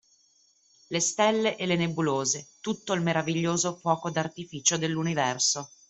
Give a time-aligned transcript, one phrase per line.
[0.87, 5.69] Le stelle e le nebulose tutto il meraviglioso fuoco d’artificio dell’universo.